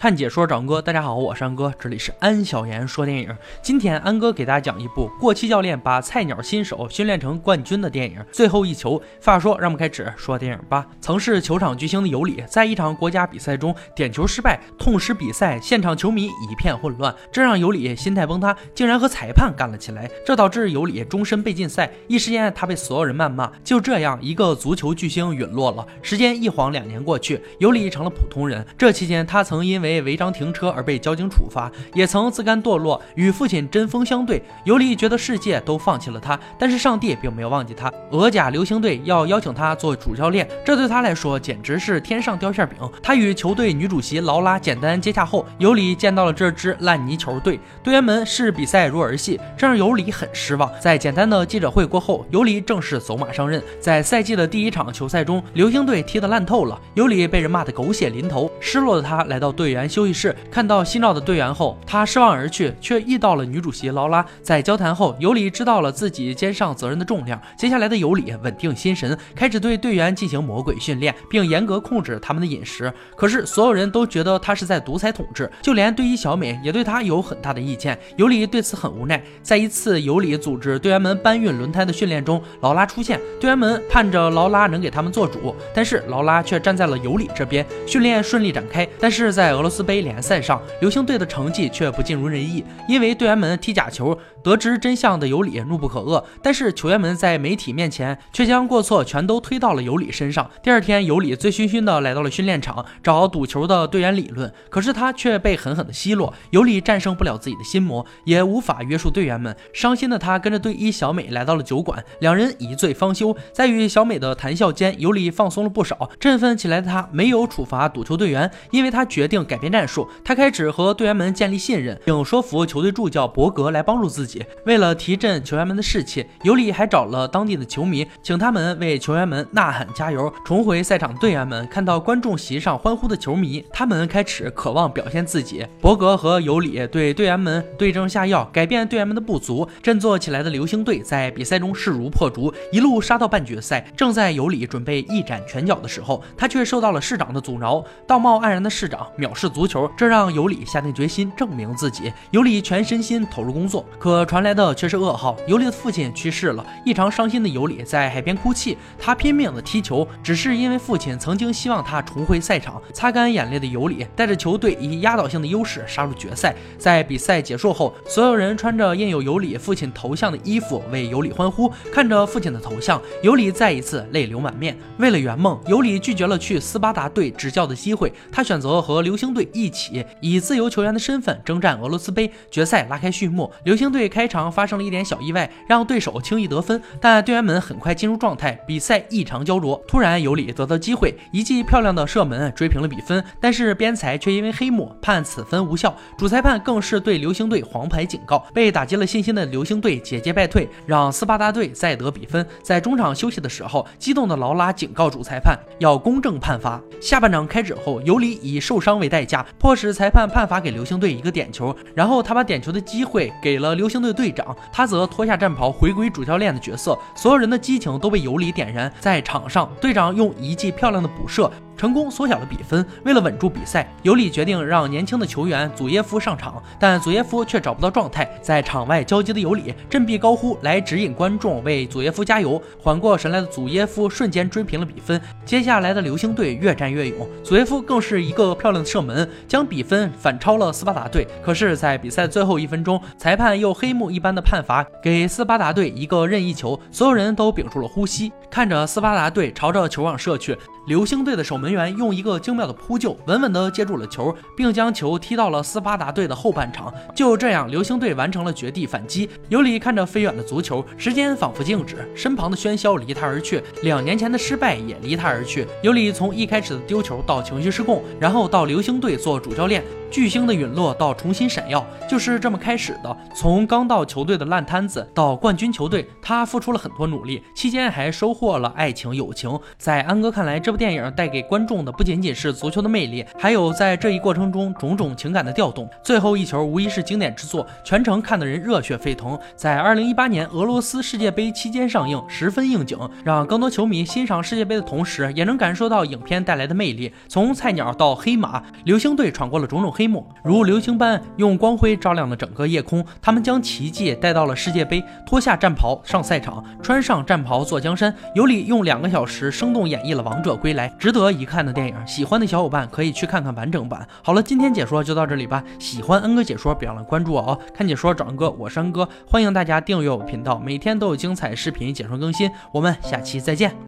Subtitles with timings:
[0.00, 3.36] 看解说找安哥，大家好，我是安哥，这里是安小言说电影。
[3.60, 8.96] 今天安哥给大家讲一部过气教练把菜鸟新手训练成冠军的电影《最后一球》。
[9.20, 10.86] 话说，让我们开始说电影吧。
[11.00, 21.90] 曾是球场巨星的尤里，在一场国家比赛中点球失败，痛失比赛，现场球迷一片混乱，这让尤里心态崩塌，竟然和裁判干了起来，这导致尤里终身被禁赛。
[22.06, 23.50] 一时间，他被所有人谩骂。
[23.64, 25.84] 就这样，一个足球巨星陨落了。
[26.02, 28.64] 时间一晃，两年过去，尤里成了普通人。
[28.78, 34.42] 这期间，他曾因为为违章停车而被交警处罚，也曾自甘堕落，与父亲针锋相对。
[34.64, 37.92] 尤里觉得世界都放弃了他，但是上帝并没有忘记他。
[38.10, 42.78] 俄甲流星队要邀请他做主教练，这对他来说简直是天上掉馅饼。
[43.02, 50.70] 他与球队女主席劳拉简单接洽后，尤里见到了这支烂泥球队，队员们视比赛如儿戏，这让尤里很失望。
[50.80, 53.62] 在简单的记者会过后，尤里正式走马上任。
[53.80, 60.08] 在赛季的第一场球赛中，流星队踢得烂透了，尤里被人骂得狗血淋头，失落的他来到队员休息。
[60.18, 64.24] 室看到嬉闹的队员后，他失望而去，却遇到了女主席劳拉。
[64.42, 67.40] 在交谈后，尤里知道了自己肩上责任的重量。
[67.56, 72.92] 接下来的尤里稳定心神，开始对队员进行魔鬼训练，并严格控制他们的饮食。
[73.16, 77.96] 可是所有人都觉得他是在独裁统治，就连队医小美也对他有很大的意见。
[78.16, 79.22] 尤里对此很无奈。
[79.42, 87.64] 在一次尤里组织队员们搬运轮胎的训练中，劳拉出现，队员们盼着劳拉能给他们做主，但是劳拉却站在了尤里这边。
[87.86, 89.98] 训练顺利展开，但是在俄罗斯杯。
[89.98, 94.18] 联赛上，流星队的成绩却不尽如人意，因为队员们踢假球。
[94.40, 100.48] 得知真相的尤里怒不可遏，但是球员们在媒体面前却将过错全都推到了尤里身上。
[100.62, 106.32] 第二天，尤里醉醺醺的来到了训练场，找赌球的队员理论，可是他却被狠狠的奚落。
[106.50, 109.54] 尤里战胜不了自己的心魔，也无法约束队员们。
[109.74, 113.36] 伤心的他跟着队医小美来到了酒馆，两人一醉方休。
[113.52, 116.08] 在与小美的谈笑间，尤里放松了不少。
[116.18, 120.08] 振奋起来的他没有处罚赌球队员，因为他决定改改变战术。
[120.24, 124.44] 他开始和队员们建立信任，并说服球队助教伯格来帮助自己。
[124.64, 130.32] 为了提振球员们的士气，尤里还找了当地的球迷，请他们为球员们呐喊加油。
[130.44, 135.66] 重回赛场，队员们看到观众席上欢呼的球迷，他们开始渴望表现自己。
[135.80, 139.68] 伯格和尤里对队员们对症下药，改变队员们的不足。
[139.82, 143.84] 振作起来的流星队在比赛中势如破竹，一路杀到半决赛。
[143.96, 147.84] 正在尤里准备一展拳脚的时候，他却受到了市长的阻挠。
[148.06, 152.12] 道貌岸然的市长藐视足球，这让尤里下定决心证明自己。
[152.30, 154.28] 尤里全身心投入工作，可。
[154.28, 156.66] 传来的却是噩耗，尤里的父亲去世了。
[156.84, 162.82] 异常伤心的尤里在海边哭泣，他拼命的踢球，只是因为父亲曾经希望他重回赛场。
[162.92, 166.54] 擦干眼泪的尤里带着球队以压倒性的优势杀入决赛。
[166.76, 171.72] 在比赛结束后，所有人穿着印有尤里父亲头像的衣服为尤里欢呼。
[171.90, 174.76] 看着父亲的头像，尤里再一次泪流满面。
[174.98, 183.48] 为了圆梦，尤里拒绝了去斯巴达队执教的机会，他选择和流星队队一起以自由球员的身份征战俄罗斯杯决赛，拉开序幕。
[183.62, 184.08] 流星队。
[184.08, 189.80] 开场发生了一点小意外，让对手轻易得分，但队员们很快进入状态，比赛异常焦灼。
[189.86, 198.44] 突然，尤里得到机会，一记漂亮的射门追平了比分，但是边裁却因为黑幕判此分无效，主裁判更是对流星队黄牌警告。
[198.52, 202.44] 被打击了信心的流星队节节败退，让斯巴达队再得比分。
[202.62, 206.80] 在中场休息的时候，激动的劳拉警告主裁判要公正判罚。
[207.00, 209.24] 下半场开始后，尤里以受伤为代
[209.58, 214.08] 迫使裁判判罚给流星队一个点球，然后他把点球的机会给了流星队。
[214.18, 216.98] 队长，他则脱下战袍，回归主教练的角色。
[217.14, 218.92] 所有人的激情都被尤里点燃。
[218.98, 221.48] 在场上，队长用一记漂亮的补射。
[221.78, 222.84] 成功缩小了比分。
[223.04, 228.28] 为了稳住比赛，尤里决定让年轻的球员祖耶夫上场，但祖耶夫却找不到状态。
[228.42, 232.60] 在场外焦急的尤里振臂高呼，来指引观众为祖耶夫加油。
[232.78, 235.20] 缓过神来的祖耶夫瞬间追平了比分。
[235.44, 241.26] 接下来的流星队越战越勇，祖耶夫更是一个漂亮的射门，将比分反超了斯巴达队。
[241.44, 250.56] 可是，在比赛最后一分钟，裁判又黑幕一般的判罚给斯巴达队一个任意球，所有人都屏住了呼吸，看着斯巴达队朝着球网射去。
[250.88, 256.90] 流星队的守门员用一个精妙的扑救，稳稳地接住了球，并将球踢到了斯巴达队的后半场。
[257.14, 259.28] 就这样，流星队完成了绝地反击。
[259.50, 265.66] 尤里看着飞远的足球，时间仿佛静止，身旁的喧嚣离他而去，两年前的失败也离他而去。
[265.82, 273.16] 尤里从一开始的丢球到情绪失控，然后到流星队做主教练，巨星的陨落到重新闪耀，就是这么开始的。
[273.34, 279.58] 从刚到球队的烂摊子到冠军球队，他付出了很多努力，期间还收获了爱情、友情。
[279.76, 285.88] 在安哥看来，这部电影带给观众的不仅仅是足球的魅力，还有在这一过程中种种情感的调动。
[286.02, 289.38] 最后一球无疑是经典之作，全程看得人热血沸腾。
[289.54, 297.12] 在二零一八年俄罗斯世界杯期间上映，十分应景，让更多球迷欣赏世界杯的同时，也能感受到影片带来的魅力。
[297.28, 303.04] 从菜鸟到黑马，流星队闯过了种种黑幕，如流星般用光辉照亮了整个夜空。
[303.20, 308.14] 他们将奇迹带到了世界杯，脱下战袍上赛场，穿上战袍坐江山。
[308.32, 311.96] 尤里用两个小时生动演绎了王者归来，值得一看的电影。
[312.06, 314.06] 喜欢的小伙伴可以去看看完整版。
[314.22, 315.64] 好了，今天解说就到这里吧。
[315.80, 317.58] 喜欢恩哥解说，别忘了关注我哦。
[317.74, 322.48] 看解说找恩哥，我是恩哥，欢迎大家订阅我频道，每天都有精彩视频解说更新。
[322.70, 323.74] 我们下期再见。